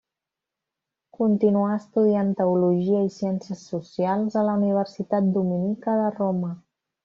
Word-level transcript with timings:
Continuà 1.17 1.75
estudiant 1.81 2.31
teologia 2.41 3.03
i 3.09 3.13
ciències 3.19 3.61
socials 3.75 4.41
a 4.43 4.47
la 4.51 4.59
Universitat 4.65 5.33
Dominica 5.39 5.99
de 6.05 6.13
Roma. 6.21 6.53